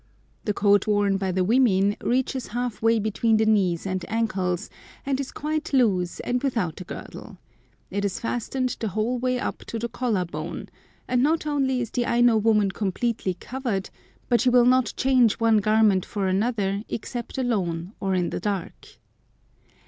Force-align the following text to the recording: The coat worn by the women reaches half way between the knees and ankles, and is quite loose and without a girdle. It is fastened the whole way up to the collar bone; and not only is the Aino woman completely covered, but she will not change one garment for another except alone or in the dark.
The 0.45 0.53
coat 0.55 0.87
worn 0.87 1.17
by 1.17 1.31
the 1.31 1.43
women 1.43 1.95
reaches 2.01 2.47
half 2.47 2.81
way 2.81 2.97
between 2.97 3.37
the 3.37 3.45
knees 3.45 3.85
and 3.85 4.03
ankles, 4.09 4.67
and 5.05 5.19
is 5.19 5.31
quite 5.31 5.73
loose 5.73 6.19
and 6.21 6.41
without 6.41 6.81
a 6.81 6.83
girdle. 6.83 7.37
It 7.91 8.03
is 8.03 8.19
fastened 8.19 8.77
the 8.79 8.87
whole 8.87 9.19
way 9.19 9.39
up 9.39 9.59
to 9.65 9.77
the 9.77 9.87
collar 9.87 10.25
bone; 10.25 10.69
and 11.07 11.21
not 11.21 11.45
only 11.45 11.81
is 11.81 11.91
the 11.91 12.07
Aino 12.07 12.37
woman 12.37 12.71
completely 12.71 13.35
covered, 13.35 13.91
but 14.27 14.41
she 14.41 14.49
will 14.49 14.65
not 14.65 14.91
change 14.97 15.33
one 15.39 15.57
garment 15.57 16.03
for 16.07 16.25
another 16.27 16.81
except 16.89 17.37
alone 17.37 17.93
or 17.99 18.15
in 18.15 18.31
the 18.31 18.39
dark. 18.39 18.97